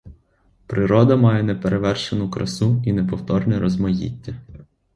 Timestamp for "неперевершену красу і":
1.43-2.93